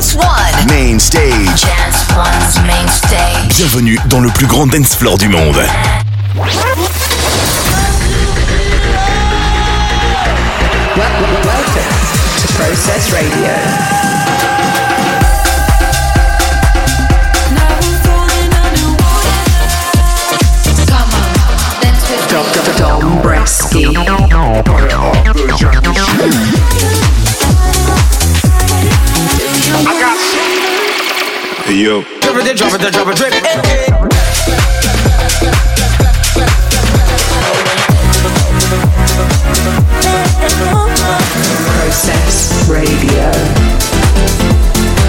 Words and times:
Dance 0.00 0.14
One. 0.14 0.66
Main 0.66 0.98
stage. 0.98 1.60
Dance 1.60 2.06
One's 2.16 2.58
main 2.66 2.88
stage. 2.88 3.54
Bienvenue 3.58 3.98
dans 4.06 4.20
le 4.20 4.30
plus 4.30 4.46
grand 4.46 4.66
dance 4.66 4.96
floor 4.96 5.18
du 5.18 5.28
monde. 5.28 5.60
Welcome 10.96 11.36
to 12.38 12.48
Process 12.54 13.12
Radio. 13.12 13.89
Yo. 31.80 32.02
Drop 32.02 32.36
it, 32.36 32.56
drop 32.58 32.74
it, 32.74 32.92
drop 32.92 33.08
it, 33.08 33.16
drip. 33.16 33.32
Hey, 33.32 33.40
hey. 33.40 33.86
Process 41.72 42.68
Radio. 42.68 43.32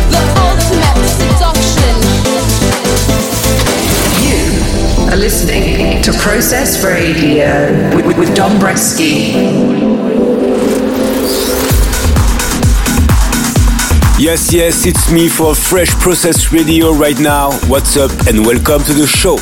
The 0.07 0.23
ultimate 0.39 1.03
seduction. 1.11 1.95
You 4.23 5.11
are 5.11 5.17
listening 5.17 6.01
to 6.03 6.13
Process 6.13 6.81
Radio 6.85 7.93
with, 7.97 8.05
with, 8.05 8.17
with 8.17 8.29
Dombresky. 8.29 9.81
Yes, 14.21 14.53
yes, 14.53 14.85
it's 14.85 15.11
me 15.11 15.27
for 15.27 15.55
Fresh 15.55 15.89
Process 15.95 16.53
Radio 16.53 16.93
right 16.93 17.19
now. 17.19 17.49
What's 17.65 17.97
up 17.97 18.11
and 18.27 18.45
welcome 18.45 18.83
to 18.83 18.93
the 18.93 19.07
show. 19.07 19.39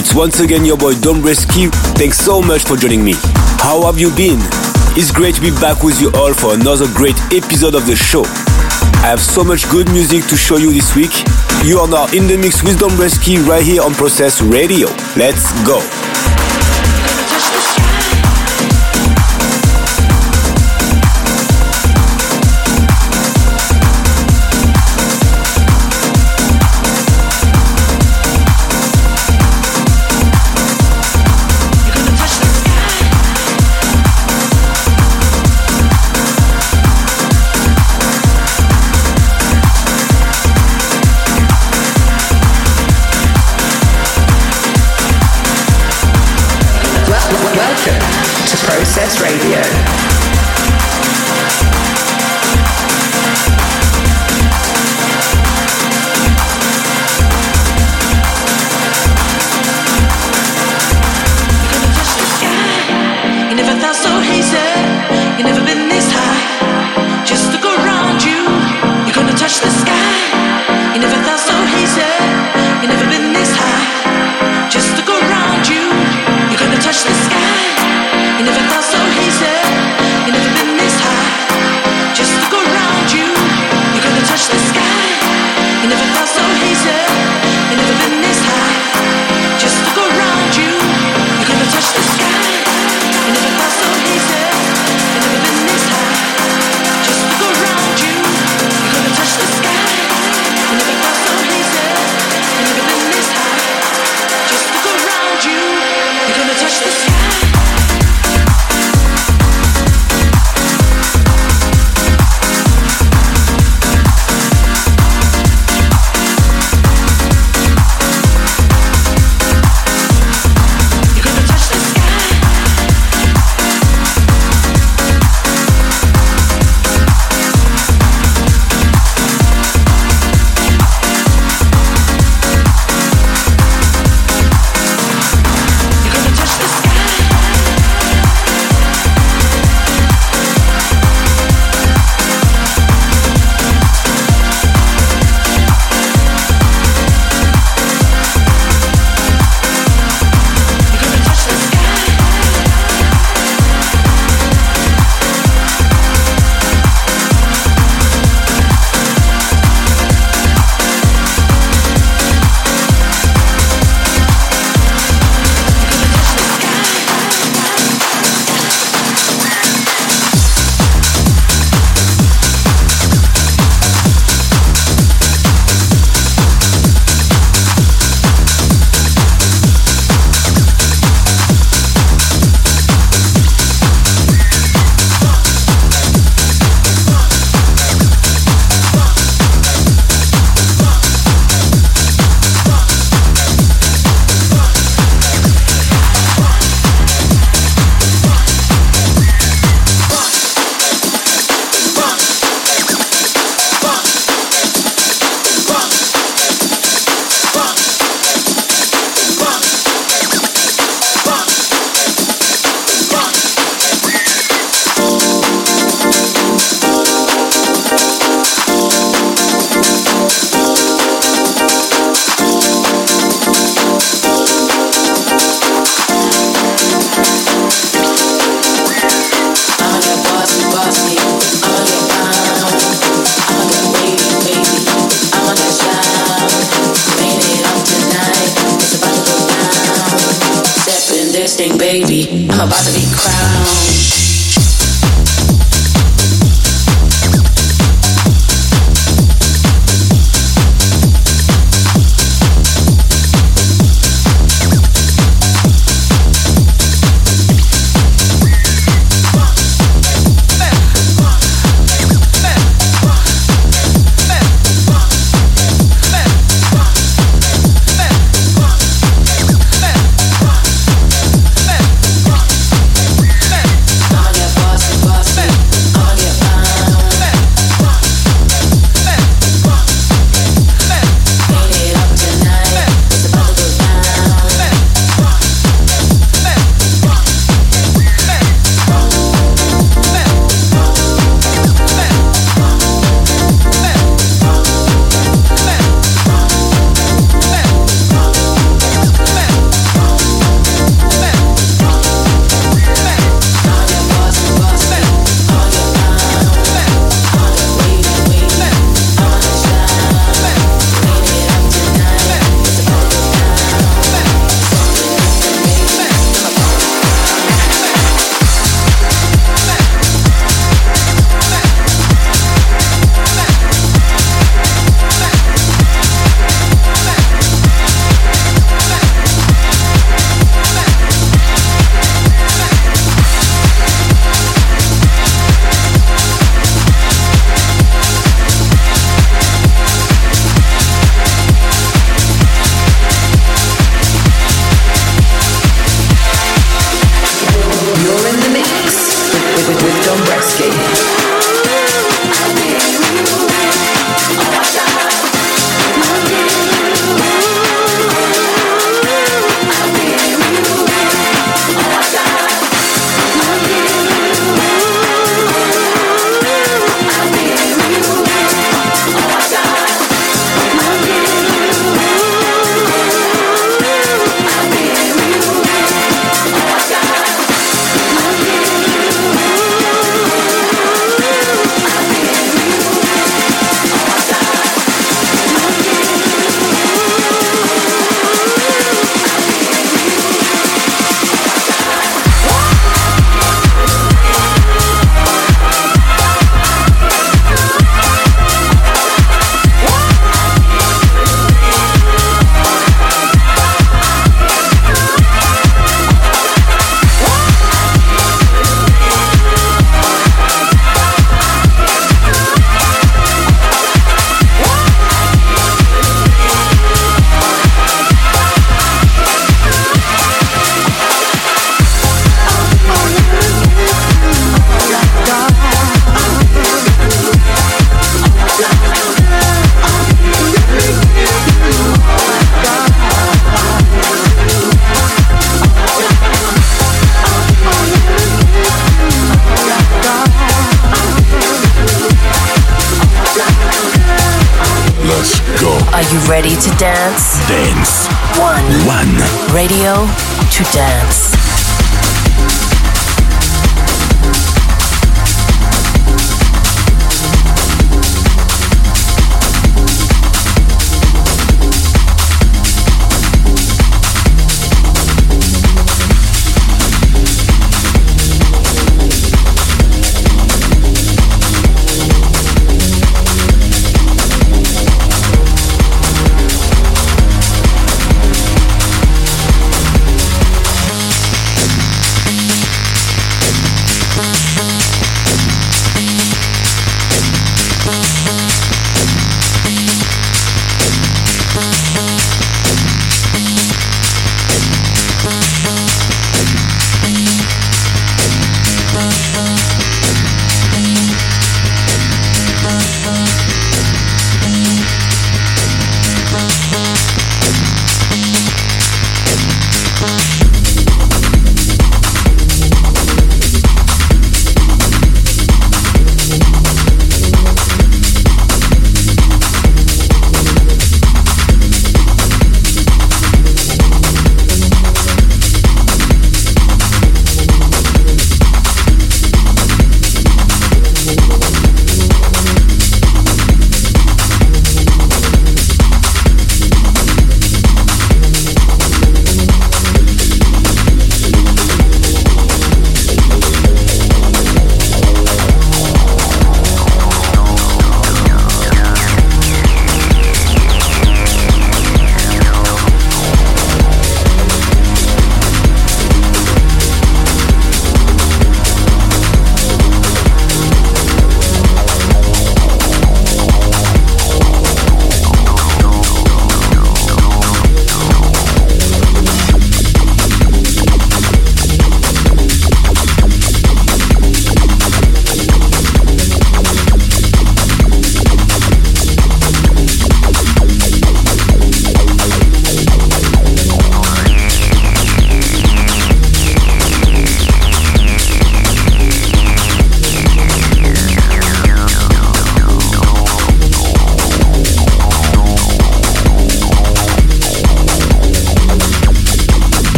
It's 0.00 0.14
once 0.14 0.40
again 0.40 0.64
your 0.64 0.78
boy 0.78 0.94
Dombresky. 0.94 1.70
Thanks 1.92 2.20
so 2.20 2.40
much 2.40 2.64
for 2.64 2.74
joining 2.74 3.04
me. 3.04 3.12
How 3.60 3.84
have 3.84 3.98
you 4.00 4.08
been? 4.16 4.38
It's 4.96 5.12
great 5.12 5.34
to 5.34 5.42
be 5.42 5.50
back 5.50 5.82
with 5.82 6.00
you 6.00 6.10
all 6.14 6.32
for 6.32 6.54
another 6.54 6.86
great 6.94 7.20
episode 7.34 7.74
of 7.74 7.84
the 7.84 7.96
show. 7.96 8.24
I 9.04 9.12
have 9.12 9.20
so 9.20 9.44
much 9.44 9.68
good 9.68 9.92
music 9.92 10.24
to 10.28 10.38
show 10.38 10.56
you 10.56 10.72
this 10.72 10.96
week. 10.96 11.12
You 11.62 11.80
are 11.80 11.88
now 11.88 12.06
in 12.16 12.26
the 12.26 12.38
mix 12.40 12.62
with 12.62 12.78
Dombresky 12.80 13.46
right 13.46 13.62
here 13.62 13.82
on 13.82 13.92
Process 13.92 14.40
Radio. 14.40 14.88
Let's 15.20 15.52
go. 15.68 15.84
to 48.56 48.66
Process 48.66 49.20
Radio. 49.20 50.23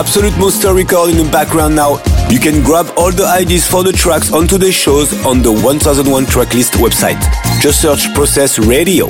Absolute 0.00 0.32
Monster 0.38 0.72
record 0.72 1.10
in 1.10 1.18
the 1.18 1.28
background 1.30 1.76
now. 1.76 2.00
You 2.30 2.40
can 2.40 2.64
grab 2.64 2.88
all 2.96 3.12
the 3.12 3.28
IDs 3.36 3.68
for 3.68 3.84
the 3.84 3.92
tracks 3.92 4.32
on 4.32 4.48
today's 4.48 4.74
shows 4.74 5.12
on 5.26 5.42
the 5.42 5.52
1001 5.52 6.24
Tracklist 6.24 6.80
website. 6.80 7.20
Just 7.60 7.82
search 7.82 8.08
Process 8.14 8.58
Radio. 8.58 9.08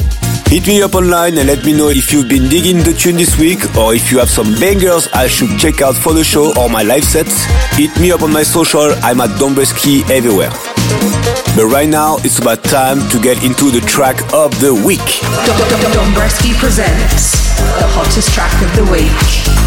Hit 0.50 0.66
me 0.66 0.82
up 0.82 0.96
online 0.96 1.38
and 1.38 1.46
let 1.46 1.64
me 1.64 1.74
know 1.74 1.90
if 1.90 2.12
you've 2.12 2.28
been 2.28 2.48
digging 2.48 2.78
the 2.78 2.92
tune 2.92 3.14
this 3.14 3.38
week 3.38 3.62
or 3.78 3.94
if 3.94 4.10
you 4.10 4.18
have 4.18 4.28
some 4.28 4.50
bangers 4.58 5.06
I 5.14 5.28
should 5.28 5.60
check 5.60 5.80
out 5.80 5.94
for 5.94 6.12
the 6.12 6.24
show 6.24 6.52
or 6.58 6.68
my 6.68 6.82
live 6.82 7.04
sets. 7.04 7.44
Hit 7.78 7.94
me 8.00 8.10
up 8.10 8.22
on 8.22 8.32
my 8.32 8.42
social, 8.42 8.90
I'm 9.06 9.20
at 9.20 9.30
Dombresky 9.38 10.02
everywhere. 10.10 10.50
But 11.54 11.70
right 11.70 11.88
now, 11.88 12.16
it's 12.26 12.40
about 12.40 12.64
time 12.64 12.98
to 13.10 13.22
get 13.22 13.44
into 13.44 13.70
the 13.70 13.80
track 13.86 14.18
of 14.34 14.50
the 14.58 14.74
week. 14.74 15.06
Dombresky 15.94 16.50
presents 16.58 17.54
the 17.78 17.86
hottest 17.94 18.34
track 18.34 18.50
of 18.58 18.74
the 18.74 18.90
week. 18.90 19.59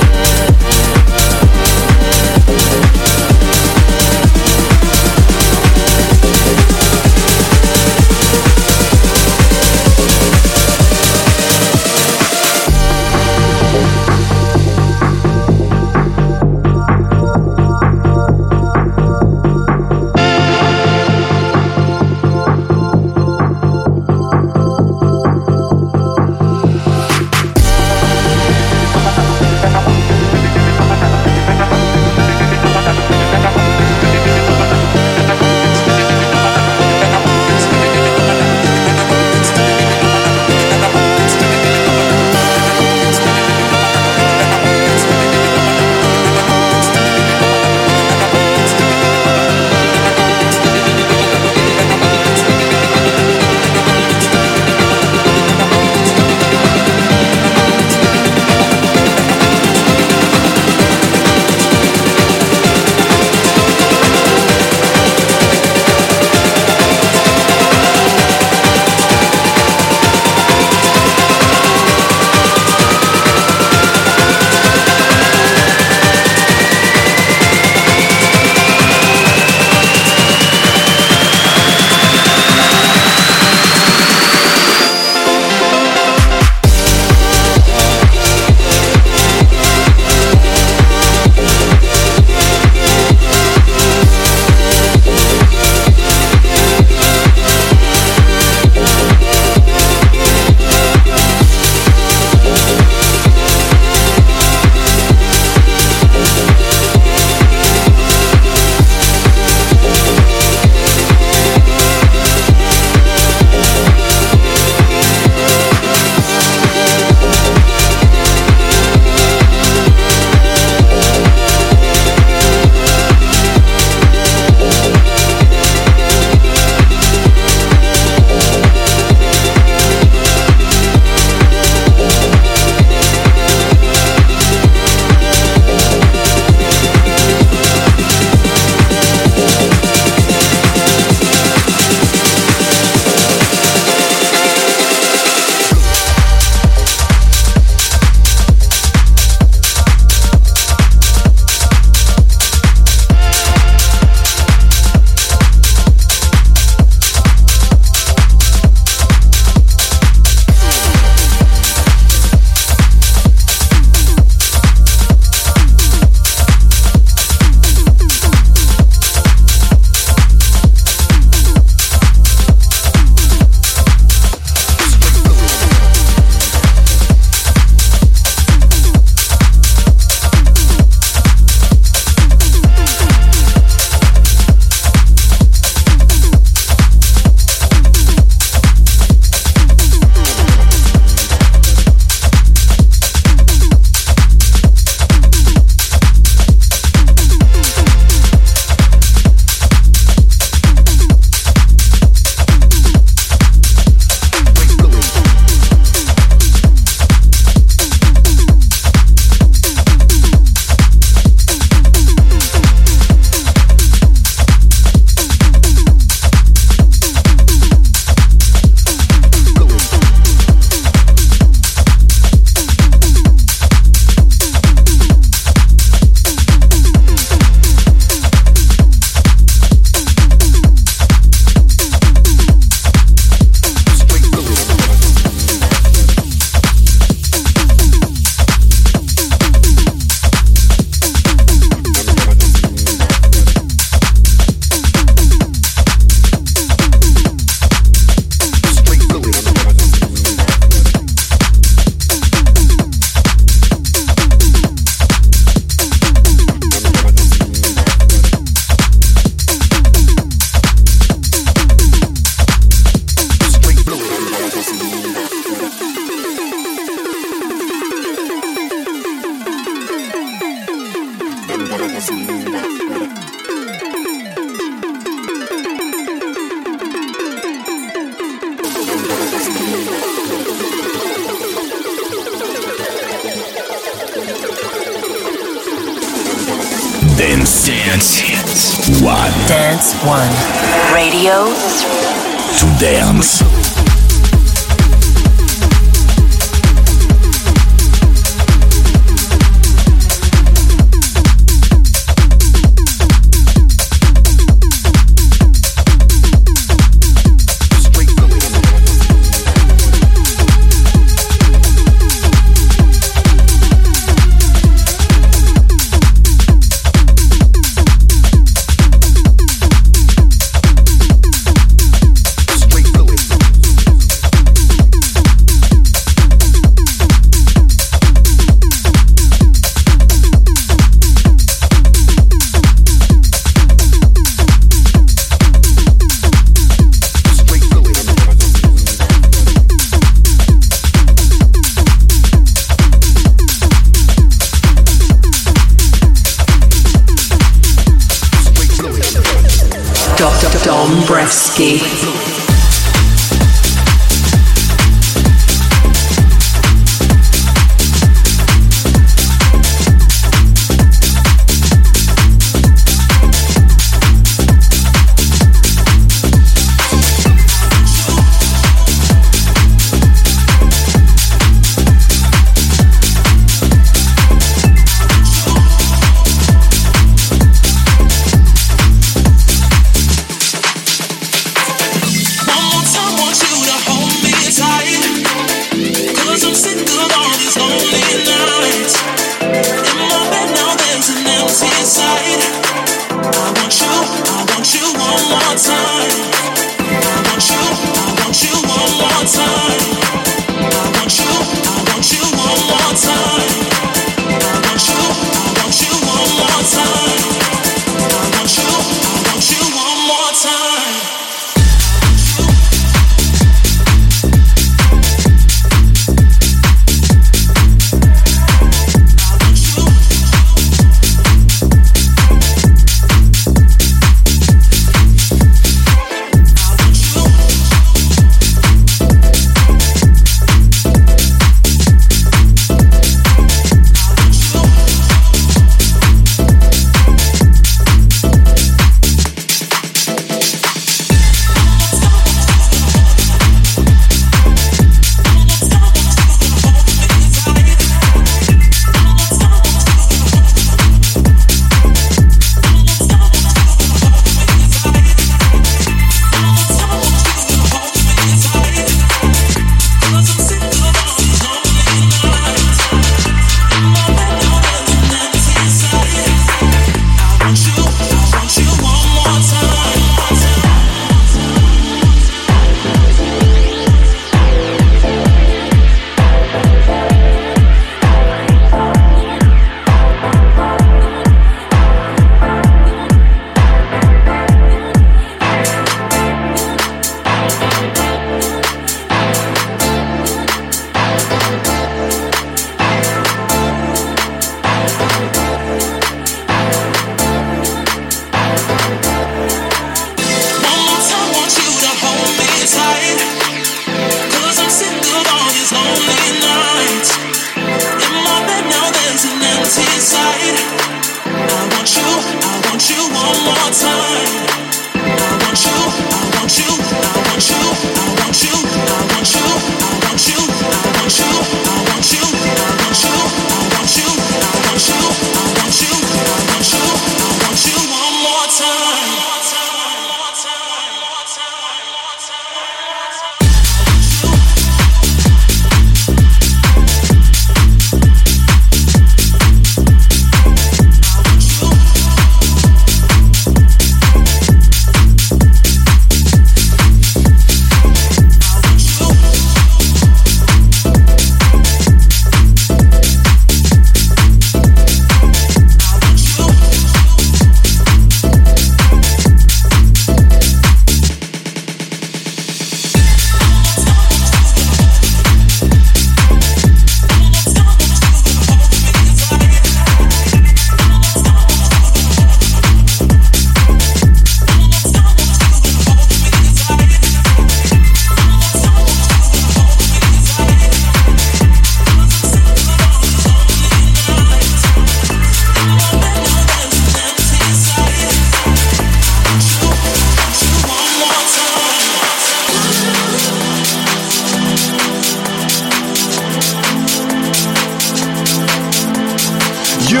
You 599.94 600.00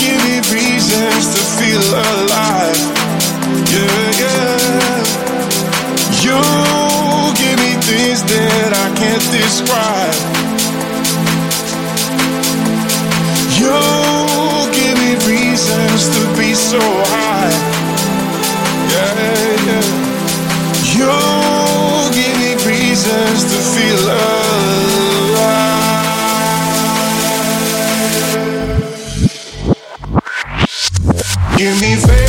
give 0.00 0.20
me 0.24 0.40
reasons 0.48 1.24
to 1.34 1.40
feel 1.60 1.84
alive. 1.92 2.80
Yeah, 3.68 4.22
yeah. 4.22 5.04
You 6.24 6.40
give 7.36 7.58
me 7.60 7.72
things 7.84 8.24
that 8.32 8.72
I 8.72 8.88
can't 8.96 9.26
describe. 9.28 10.16
You 13.60 13.76
give 14.72 14.96
me 15.04 15.12
reasons 15.28 16.08
to 16.14 16.22
be 16.40 16.54
so 16.54 16.80
high. 17.12 17.52
Yeah, 18.88 19.12
yeah. 19.68 19.84
You 20.96 21.12
give 22.16 22.36
me 22.40 22.52
reasons 22.64 23.44
to 23.52 23.58
feel 23.76 24.00
alive. 24.08 24.37
Give 31.58 31.80
me 31.80 31.96
faith 31.96 32.27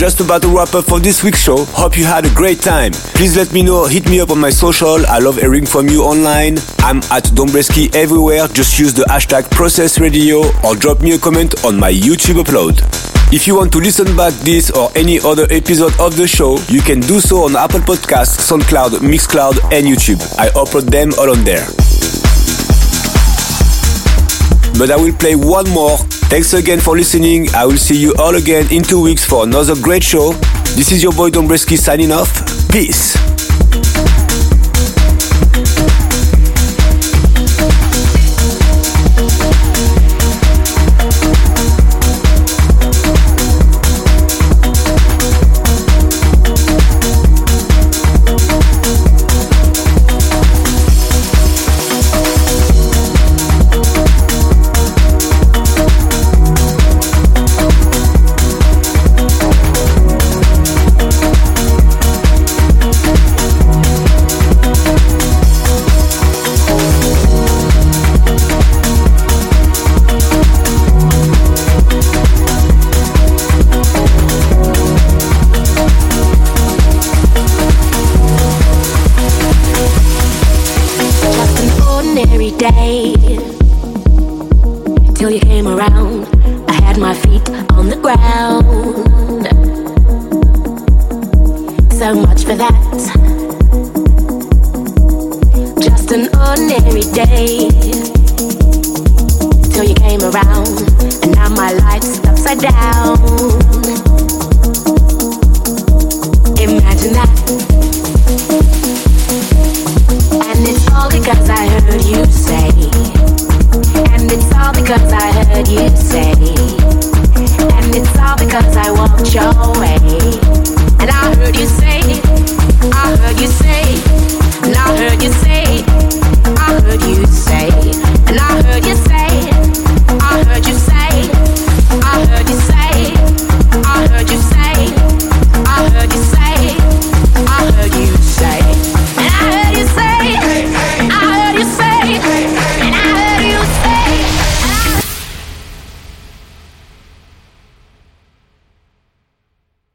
just 0.00 0.18
about 0.18 0.40
to 0.40 0.48
wrap 0.48 0.74
up 0.74 0.86
for 0.86 0.98
this 0.98 1.22
week's 1.22 1.42
show. 1.42 1.62
Hope 1.76 1.98
you 1.98 2.06
had 2.06 2.24
a 2.24 2.32
great 2.32 2.62
time. 2.62 2.90
Please 3.12 3.36
let 3.36 3.52
me 3.52 3.60
know, 3.60 3.84
hit 3.84 4.08
me 4.08 4.18
up 4.18 4.30
on 4.30 4.40
my 4.40 4.48
social. 4.48 5.04
I 5.06 5.18
love 5.18 5.36
hearing 5.36 5.66
from 5.66 5.88
you 5.88 6.04
online. 6.04 6.56
I'm 6.78 7.04
at 7.12 7.24
Dombresky 7.36 7.94
everywhere. 7.94 8.48
Just 8.48 8.78
use 8.78 8.94
the 8.94 9.02
hashtag 9.02 9.50
Process 9.50 10.00
Radio 10.00 10.38
or 10.64 10.74
drop 10.74 11.02
me 11.02 11.12
a 11.12 11.18
comment 11.18 11.66
on 11.66 11.78
my 11.78 11.92
YouTube 11.92 12.42
upload. 12.42 12.80
If 13.30 13.46
you 13.46 13.54
want 13.54 13.72
to 13.72 13.78
listen 13.78 14.16
back 14.16 14.32
this 14.40 14.70
or 14.70 14.88
any 14.96 15.20
other 15.20 15.46
episode 15.50 15.92
of 16.00 16.16
the 16.16 16.26
show, 16.26 16.56
you 16.68 16.80
can 16.80 17.00
do 17.00 17.20
so 17.20 17.44
on 17.44 17.54
Apple 17.54 17.80
Podcasts, 17.80 18.40
SoundCloud, 18.40 19.00
Mixcloud, 19.04 19.60
and 19.70 19.86
YouTube. 19.86 20.22
I 20.38 20.48
upload 20.56 20.88
them 20.88 21.12
all 21.18 21.28
on 21.28 21.44
there. 21.44 21.66
But 24.78 24.90
I 24.90 24.96
will 24.96 25.12
play 25.12 25.36
one 25.36 25.68
more. 25.68 25.98
Thanks 26.30 26.52
again 26.54 26.78
for 26.78 26.96
listening. 26.96 27.48
I 27.56 27.66
will 27.66 27.76
see 27.76 27.96
you 27.96 28.14
all 28.16 28.36
again 28.36 28.70
in 28.70 28.84
two 28.84 29.02
weeks 29.02 29.24
for 29.24 29.42
another 29.42 29.74
great 29.74 30.04
show. 30.04 30.32
This 30.76 30.92
is 30.92 31.02
your 31.02 31.12
boy 31.12 31.30
Dombresky 31.30 31.76
signing 31.76 32.12
off. 32.12 32.30
Peace. 32.70 33.29